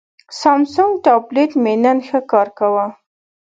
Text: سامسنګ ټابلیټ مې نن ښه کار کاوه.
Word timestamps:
سامسنګ 0.39 0.91
ټابلیټ 1.05 1.51
مې 1.63 1.73
نن 1.83 1.97
ښه 2.07 2.19
کار 2.31 2.47
کاوه. 2.57 2.85